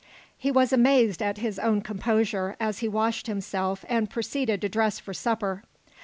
[0.35, 4.97] He was amazed at his own composure as he washed himself and proceeded to dress
[4.99, 5.61] for supper.